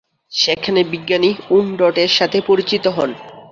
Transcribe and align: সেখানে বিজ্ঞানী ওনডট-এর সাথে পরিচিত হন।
সেখানে 0.31 0.81
বিজ্ঞানী 0.91 1.29
ওনডট-এর 1.55 2.11
সাথে 2.17 2.37
পরিচিত 2.49 2.83
হন। 2.95 3.09